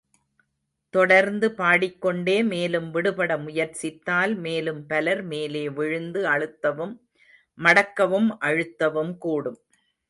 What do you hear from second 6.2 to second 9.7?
அழுத்தவும், மடக்கவும், அழுத்தவும் கூடும்.